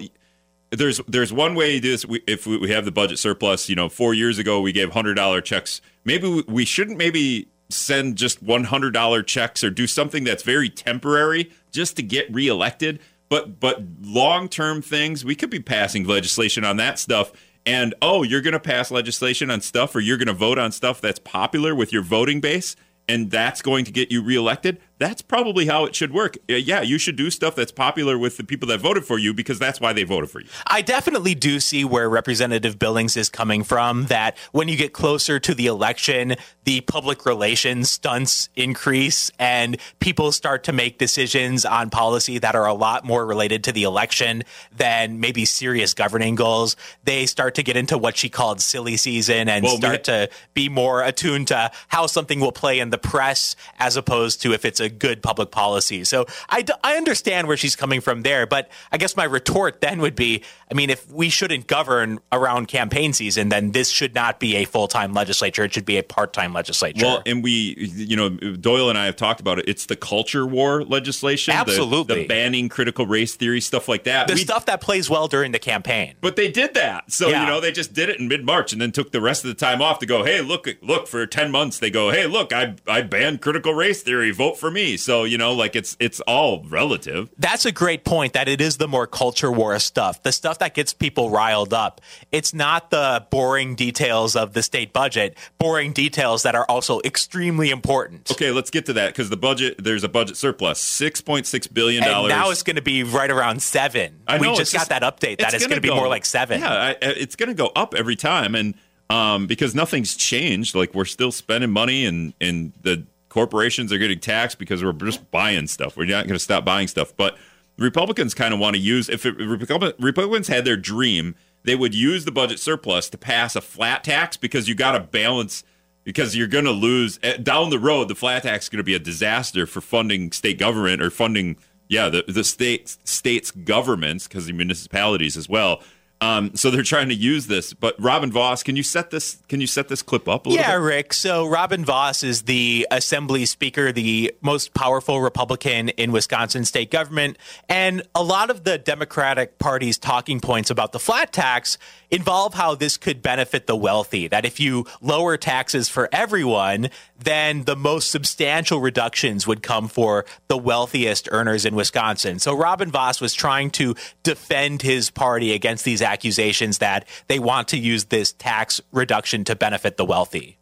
[0.70, 2.04] there's there's one way to do this.
[2.04, 4.90] We, if we, we have the budget surplus, you know, four years ago we gave
[4.92, 5.80] hundred dollar checks.
[6.04, 10.42] Maybe we, we shouldn't maybe send just one hundred dollar checks or do something that's
[10.42, 13.00] very temporary just to get reelected.
[13.28, 17.32] But but long term things, we could be passing legislation on that stuff.
[17.66, 20.72] And oh, you're going to pass legislation on stuff, or you're going to vote on
[20.72, 22.76] stuff that's popular with your voting base,
[23.06, 24.80] and that's going to get you reelected.
[24.98, 26.36] That's probably how it should work.
[26.50, 29.32] Uh, Yeah, you should do stuff that's popular with the people that voted for you
[29.32, 30.48] because that's why they voted for you.
[30.66, 34.06] I definitely do see where Representative Billings is coming from.
[34.06, 40.32] That when you get closer to the election, the public relations stunts increase and people
[40.32, 44.42] start to make decisions on policy that are a lot more related to the election
[44.76, 46.76] than maybe serious governing goals.
[47.04, 50.28] They start to get into what she called silly season and Well, we start to
[50.54, 54.64] be more attuned to how something will play in the press as opposed to if
[54.64, 56.04] it's a good public policy.
[56.04, 59.80] So I, d- I understand where she's coming from there, but I guess my retort
[59.80, 64.14] then would be I mean, if we shouldn't govern around campaign season, then this should
[64.14, 65.64] not be a full time legislature.
[65.64, 67.06] It should be a part time legislature.
[67.06, 69.64] Well, and we, you know, Doyle and I have talked about it.
[69.66, 72.22] It's the culture war legislation, the- Absolutely.
[72.22, 74.28] the, banning critical race theory, stuff like that.
[74.28, 76.16] the We- stuff that plays well during the campaign.
[76.20, 77.10] But they did that.
[77.10, 77.40] So, Yeah.
[77.42, 79.48] you know, they just did it in mid March and then took the rest of
[79.48, 82.52] the time off to go, hey, look, look, for 10 months, they go, hey, look,
[82.52, 84.77] I, I banned critical race theory, vote for me.
[84.96, 87.30] So, you know, like it's it's all relative.
[87.38, 90.74] That's a great point that it is the more culture war stuff, the stuff that
[90.74, 92.00] gets people riled up.
[92.32, 97.70] It's not the boring details of the state budget, boring details that are also extremely
[97.70, 98.30] important.
[98.30, 102.04] Okay, let's get to that because the budget, there's a budget surplus, $6.6 billion.
[102.04, 104.20] And now it's going to be right around seven.
[104.26, 106.60] I know, we just got that update that it's going to be more like seven.
[106.60, 108.74] Yeah, I- it's going to go up every time, and
[109.10, 113.06] um, because nothing's changed, like we're still spending money, and and the
[113.38, 115.96] corporations are getting taxed because we're just buying stuff.
[115.96, 117.38] We're not going to stop buying stuff, but
[117.78, 121.94] Republicans kind of want to use if it, Republic- Republicans had their dream, they would
[121.94, 125.62] use the budget surplus to pass a flat tax because you got to balance.
[126.02, 128.82] Because you're going to lose eh, down the road, the flat tax is going to
[128.82, 134.26] be a disaster for funding state government or funding yeah, the the state states governments
[134.26, 135.82] because the municipalities as well.
[136.20, 137.72] Um, so they're trying to use this.
[137.72, 139.38] But Robin Vos, can you set this?
[139.48, 140.82] Can you set this clip up a little Yeah, bit?
[140.82, 141.12] Rick.
[141.12, 147.38] So Robin Vos is the Assembly Speaker, the most powerful Republican in Wisconsin state government.
[147.68, 151.78] And a lot of the Democratic Party's talking points about the flat tax
[152.10, 154.26] involve how this could benefit the wealthy.
[154.26, 160.24] That if you lower taxes for everyone, then the most substantial reductions would come for
[160.48, 162.38] the wealthiest earners in Wisconsin.
[162.38, 167.68] So Robin Vos was trying to defend his party against these accusations that they want
[167.68, 170.56] to use this tax reduction to benefit the wealthy.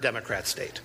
[0.00, 0.80] Democrat state.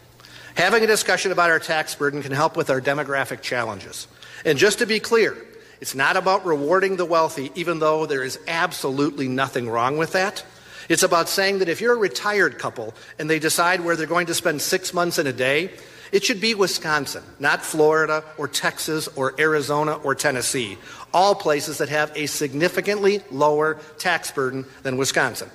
[0.56, 4.08] Having a discussion about our tax burden can help with our demographic challenges.
[4.46, 5.38] And just to be clear,
[5.82, 10.44] it's not about rewarding the wealthy, even though there is absolutely nothing wrong with that.
[10.90, 14.28] It's about saying that if you're a retired couple and they decide where they're going
[14.28, 15.72] to spend six months in a day,
[16.12, 20.78] it should be Wisconsin, not Florida or Texas or Arizona or Tennessee,
[21.14, 25.50] all places that have a significantly lower tax burden than Wisconsin.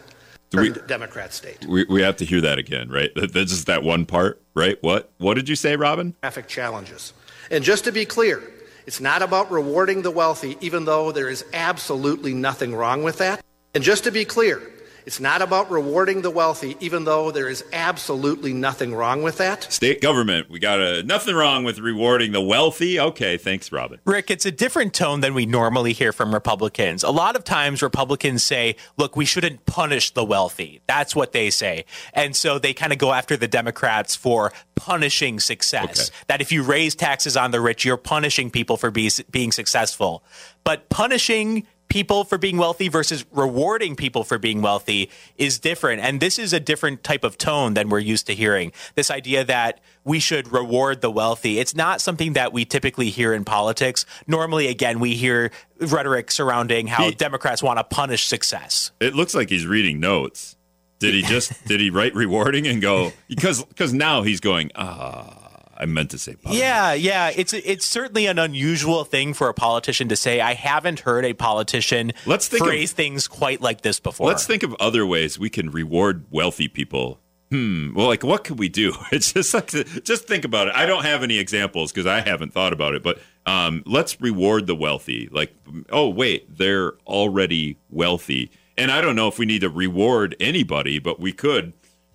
[0.53, 1.64] we- Democrat state.
[1.66, 3.11] We, we have to hear that again, right?
[3.16, 4.77] That's just that one part, right?
[4.83, 6.14] What What did you say, Robin?
[6.23, 7.14] demographic challenges.
[7.51, 8.42] And just to be clear,
[8.87, 13.42] it's not about rewarding the wealthy, even though there is absolutely nothing wrong with that.
[13.75, 14.61] And just to be clear,
[15.06, 19.72] it's not about rewarding the wealthy, even though there is absolutely nothing wrong with that.
[19.72, 20.50] State government.
[20.50, 22.98] We got a nothing wrong with rewarding the wealthy.
[22.98, 24.00] Okay, thanks, Robin.
[24.04, 27.02] Rick, it's a different tone than we normally hear from Republicans.
[27.02, 30.80] A lot of times, Republicans say, look, we shouldn't punish the wealthy.
[30.86, 31.84] That's what they say.
[32.12, 36.09] And so they kind of go after the Democrats for punishing success.
[36.09, 36.16] Okay.
[36.28, 40.24] That if you raise taxes on the rich, you're punishing people for be, being successful.
[40.64, 46.01] But punishing people for being wealthy versus rewarding people for being wealthy is different.
[46.01, 48.72] And this is a different type of tone than we're used to hearing.
[48.95, 51.59] This idea that we should reward the wealthy.
[51.59, 54.07] It's not something that we typically hear in politics.
[54.26, 58.90] Normally, again, we hear rhetoric surrounding how He- Democrats want to punish success.
[58.99, 60.57] It looks like he's reading notes.
[60.99, 65.41] Did he just did he write rewarding and go because because now he's going ah
[65.83, 66.57] I meant to say bottom.
[66.59, 67.33] Yeah, yeah.
[67.35, 70.41] It's it's certainly an unusual thing for a politician to say.
[70.41, 74.28] I haven't heard a politician Let's think of- phrase things quite like this before.
[74.28, 77.18] Let's think of other ways we can reward wealthy people.
[77.51, 77.93] Hmm.
[77.95, 78.95] Well, like what could we do?
[79.12, 79.66] It's just like
[80.05, 80.74] just think about it.
[80.74, 83.03] I don't have any examples because I haven't thought about it.
[83.03, 85.28] But um, let's reward the wealthy.
[85.33, 85.53] Like,
[85.91, 90.99] oh wait, they're already wealthy, and I don't know if we need to reward anybody,
[91.01, 91.72] but we could.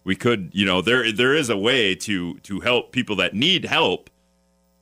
[0.08, 3.66] We could, you know, there there is a way to to help people that need
[3.66, 4.10] help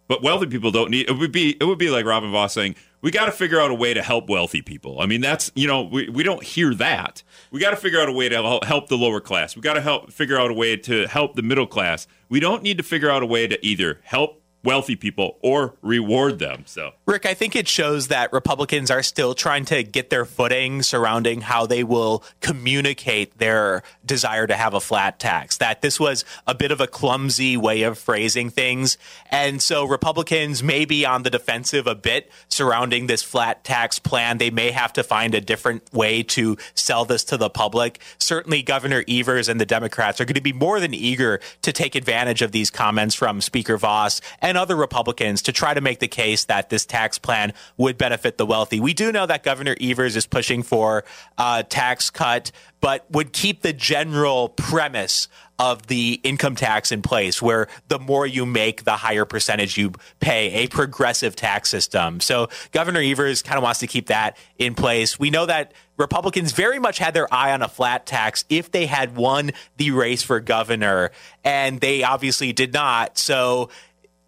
[0.08, 2.76] but wealthy people don't need it would be it would be like Robin Vos saying
[3.02, 5.00] we got to figure out a way to help wealthy people.
[5.00, 7.24] I mean that's you know we, we don't hear that.
[7.52, 9.56] We got to figure out a way to help the lower class.
[9.56, 12.08] We got to help figure out a way to help the middle class.
[12.30, 16.40] We don't need to figure out a way to either help wealthy people or reward
[16.40, 16.64] them.
[16.66, 20.82] So Rick, I think it shows that Republicans are still trying to get their footing
[20.82, 25.58] surrounding how they will communicate their desire to have a flat tax.
[25.58, 28.98] That this was a bit of a clumsy way of phrasing things.
[29.36, 34.38] And so Republicans may be on the defensive a bit surrounding this flat tax plan.
[34.38, 38.00] They may have to find a different way to sell this to the public.
[38.18, 41.96] Certainly, Governor Evers and the Democrats are going to be more than eager to take
[41.96, 46.08] advantage of these comments from Speaker Vos and other Republicans to try to make the
[46.08, 48.80] case that this tax plan would benefit the wealthy.
[48.80, 51.04] We do know that Governor Evers is pushing for
[51.38, 55.28] a tax cut, but would keep the general premise
[55.58, 59.94] of the income tax in place, where the more you make, the higher percentage you
[60.20, 62.20] pay, a progressive tax system.
[62.20, 65.18] So Governor Evers kind of wants to keep that in place.
[65.18, 68.86] We know that Republicans very much had their eye on a flat tax if they
[68.86, 71.12] had won the race for governor,
[71.44, 73.18] and they obviously did not.
[73.18, 73.70] So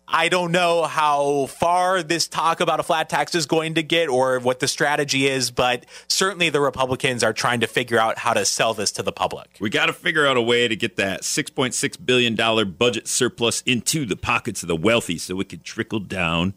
[0.10, 4.08] I don't know how far this talk about a flat tax is going to get
[4.08, 8.32] or what the strategy is, but certainly the Republicans are trying to figure out how
[8.34, 9.58] to sell this to the public.
[9.60, 13.62] we got to figure out a way to get that 6.6 billion dollar budget surplus
[13.66, 16.53] into the pockets of the wealthy so it could trickle down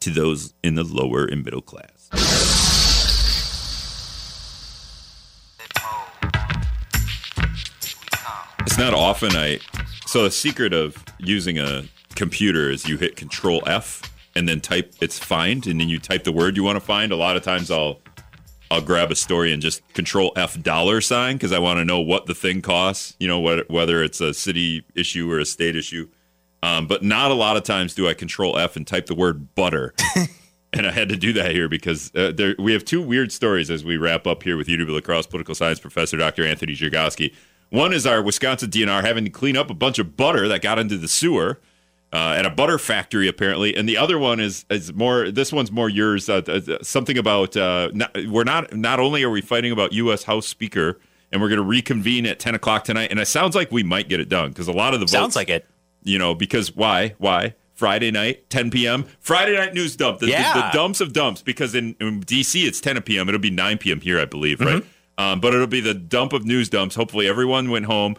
[0.00, 2.08] to those in the lower and middle class.
[8.60, 9.60] It's not often I.
[10.06, 11.84] So the secret of using a
[12.18, 14.02] computer is you hit Control F
[14.34, 17.12] and then type it's find and then you type the word you want to find.
[17.12, 18.00] A lot of times I'll
[18.70, 22.00] I'll grab a story and just Control F dollar sign because I want to know
[22.00, 23.14] what the thing costs.
[23.18, 26.08] You know what, whether it's a city issue or a state issue.
[26.60, 29.54] Um, but not a lot of times do I Control F and type the word
[29.54, 29.94] butter.
[30.72, 33.70] and I had to do that here because uh, there, we have two weird stories
[33.70, 36.44] as we wrap up here with UW La Crosse political science professor Dr.
[36.44, 37.32] Anthony Chergosky.
[37.70, 40.80] One is our Wisconsin DNR having to clean up a bunch of butter that got
[40.80, 41.60] into the sewer
[42.12, 43.74] uh, at a butter factory, apparently.
[43.76, 45.30] And the other one is is more.
[45.30, 46.28] This one's more yours.
[46.28, 48.72] Uh, uh, something about uh, not, we're not.
[48.74, 50.24] Not only are we fighting about U.S.
[50.24, 50.98] House Speaker,
[51.32, 53.10] and we're going to reconvene at ten o'clock tonight.
[53.10, 55.12] And it sounds like we might get it done because a lot of the votes,
[55.12, 55.66] Sounds like it.
[56.02, 57.14] you know, because why?
[57.18, 57.54] Why?
[57.74, 59.04] Friday night, 10 p.m.
[59.20, 60.18] Friday night news dump.
[60.18, 60.52] The, the- Yeah.
[60.52, 61.42] the, dumps of dumps.
[61.42, 62.66] Because in, in D.C.
[62.66, 63.28] it's 10 p.m.
[63.28, 64.00] It'll be 9 p.m.
[64.00, 64.82] here, I believe, right?
[64.82, 65.22] Mm-hmm.
[65.24, 66.96] Um, but it'll be the dump of news dumps.
[66.96, 68.16] Hopefully, everyone went home.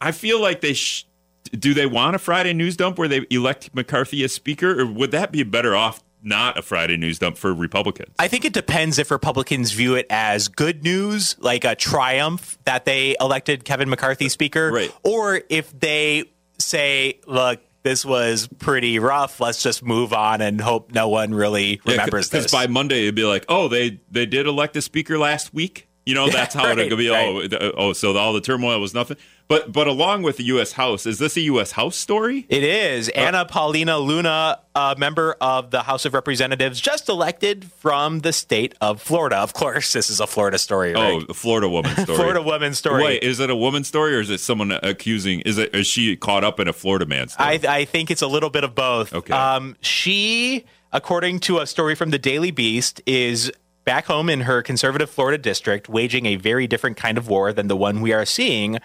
[0.00, 1.04] I feel like they sh-
[1.50, 1.74] do.
[1.74, 5.32] They want a Friday news dump where they elect McCarthy as speaker, or would that
[5.32, 6.02] be better off?
[6.24, 8.14] Not a Friday news dump for Republicans.
[8.18, 12.84] I think it depends if Republicans view it as good news, like a triumph that
[12.84, 14.94] they elected Kevin McCarthy speaker, Right.
[15.02, 16.26] or if they
[16.58, 19.40] say, look, this was pretty rough.
[19.40, 22.52] Let's just move on and hope no one really remembers because this.
[22.52, 25.88] by Monday it'd be like, oh, they they did elect a speaker last week.
[26.06, 27.10] You know, that's how right, it'll be.
[27.10, 27.42] Oh,
[27.76, 29.16] oh, so all the turmoil was nothing.
[29.48, 30.72] But but along with the U.S.
[30.72, 31.72] House, is this a U.S.
[31.72, 32.46] House story?
[32.48, 33.08] It is.
[33.10, 38.74] Anna Paulina Luna, a member of the House of Representatives, just elected from the state
[38.80, 39.36] of Florida.
[39.36, 40.94] Of course, this is a Florida story.
[40.94, 41.26] Oh, Right?
[41.28, 42.16] a Florida woman story.
[42.16, 43.02] Florida woman story.
[43.04, 45.40] Wait, is it a woman story or is it someone accusing?
[45.40, 47.60] Is it is she caught up in a Florida man story?
[47.66, 49.12] I, I think it's a little bit of both.
[49.12, 49.32] Okay.
[49.34, 53.52] Um, she, according to a story from the Daily Beast, is
[53.84, 57.66] back home in her conservative Florida district, waging a very different kind of war than
[57.66, 58.78] the one we are seeing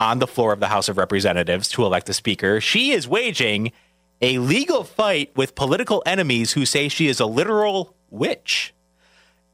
[0.00, 2.60] on the floor of the House of Representatives to elect a speaker.
[2.60, 3.72] She is waging
[4.20, 8.74] a legal fight with political enemies who say she is a literal witch.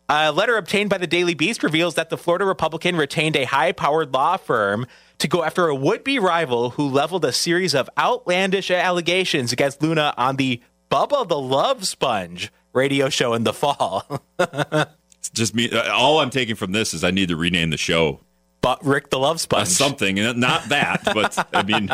[0.08, 3.72] A letter obtained by the Daily Beast reveals that the Florida Republican retained a high
[3.72, 4.86] powered law firm
[5.18, 9.82] to go after a would be rival who leveled a series of outlandish allegations against
[9.82, 10.60] Luna on the
[10.90, 14.20] Bubba the Love Sponge radio show in the fall.
[15.32, 15.70] Just me.
[15.70, 18.20] uh, All I'm taking from this is I need to rename the show
[18.60, 21.90] but Rick the Love uh, something, and not that, but I mean.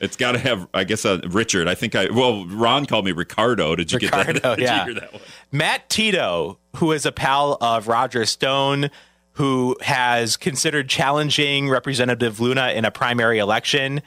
[0.00, 1.68] It's got to have, I guess, uh, Richard.
[1.68, 2.10] I think I.
[2.10, 3.76] Well, Ron called me Ricardo.
[3.76, 4.42] Did you get that?
[4.42, 4.80] Did yeah.
[4.80, 5.22] you hear that one?
[5.52, 8.90] Matt Tito, who is a pal of Roger Stone,
[9.34, 14.02] who has considered challenging Representative Luna in a primary election.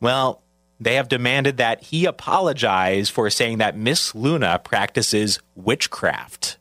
[0.00, 0.40] Well,
[0.78, 6.58] they have demanded that he apologize for saying that Miss Luna practices witchcraft.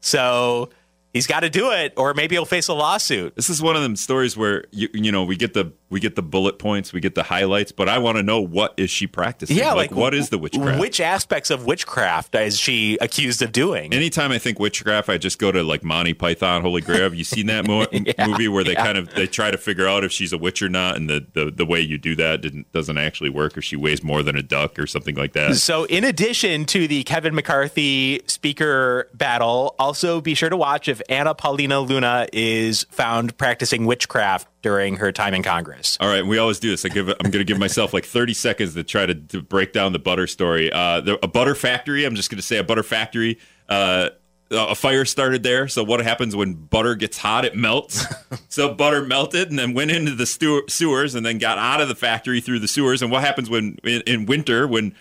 [0.00, 0.68] So
[1.12, 3.36] he's got to do it, or maybe he'll face a lawsuit.
[3.36, 6.16] This is one of them stories where you you know we get the we get
[6.16, 9.06] the bullet points, we get the highlights, but I want to know what is she
[9.06, 9.58] practicing?
[9.58, 10.80] Yeah, like, like, what is the witchcraft?
[10.80, 13.92] Which aspects of witchcraft is she accused of doing?
[13.92, 17.02] Anytime I think witchcraft, I just go to like Monty Python, Holy Grail.
[17.02, 18.84] Have you seen that mo- Yeah, movie where they yeah.
[18.84, 21.26] kind of they try to figure out if she's a witch or not, and the,
[21.34, 24.34] the, the way you do that didn't doesn't actually work, or she weighs more than
[24.34, 25.56] a duck, or something like that.
[25.56, 31.02] So, in addition to the Kevin McCarthy speaker battle, also be sure to watch if
[31.10, 35.81] Anna Paulina Luna is found practicing witchcraft during her time in Congress.
[36.00, 36.84] All right, we always do this.
[36.84, 37.08] I give.
[37.08, 39.98] I'm going to give myself like 30 seconds to try to, to break down the
[39.98, 40.70] butter story.
[40.72, 42.04] Uh, the, a butter factory.
[42.04, 43.38] I'm just going to say a butter factory.
[43.68, 44.10] Uh,
[44.50, 45.66] a fire started there.
[45.66, 47.44] So what happens when butter gets hot?
[47.44, 48.04] It melts.
[48.48, 51.88] so butter melted and then went into the stu- sewers and then got out of
[51.88, 53.00] the factory through the sewers.
[53.02, 54.94] And what happens when in, in winter when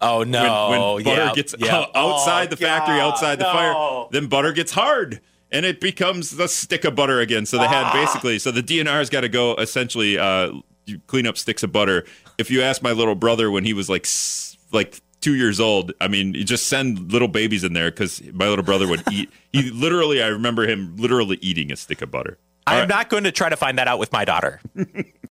[0.00, 0.68] Oh no!
[0.70, 1.86] when, when butter yeah, gets yeah.
[1.94, 3.52] outside Oh, the factory, God, outside the no.
[3.52, 5.20] fire, then butter gets hard
[5.52, 7.46] and it becomes the stick of butter again.
[7.46, 7.90] So they Ah.
[7.90, 10.52] had basically, so the DNR's got to go essentially uh,
[10.86, 12.04] you clean up sticks of butter.
[12.38, 14.06] If you ask my little brother when he was like
[14.72, 18.48] like two years old, I mean, you just send little babies in there because my
[18.48, 19.30] little brother would eat.
[19.52, 22.38] He literally, I remember him literally eating a stick of butter.
[22.66, 24.60] I'm not going to try to find that out with my daughter.